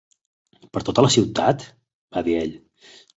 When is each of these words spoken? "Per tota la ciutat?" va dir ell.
"Per 0.77 0.81
tota 0.87 1.03
la 1.05 1.11
ciutat?" 1.15 1.65
va 2.17 2.25
dir 2.29 2.35
ell. 2.39 2.57